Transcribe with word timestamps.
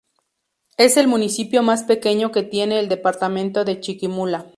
Es 0.77 0.97
el 0.97 1.07
municipio 1.07 1.61
más 1.61 1.83
pequeño 1.83 2.31
que 2.31 2.41
tiene 2.41 2.79
el 2.79 2.89
departamento 2.89 3.65
de 3.65 3.79
Chiquimula. 3.81 4.47